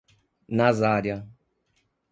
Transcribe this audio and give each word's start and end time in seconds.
Nazária 0.49 1.29